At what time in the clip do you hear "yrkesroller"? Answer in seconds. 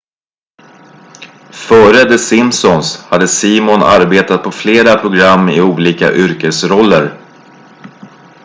6.13-7.17